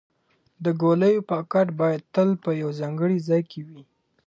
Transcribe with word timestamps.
د 0.63 0.65
ګولیو 0.81 1.27
پاکټ 1.31 1.67
باید 1.79 2.01
تل 2.13 2.29
په 2.43 2.49
یو 2.61 2.69
ځانګړي 2.79 3.17
ځای 3.27 3.41
کې 3.51 3.59
وي. 3.67 3.81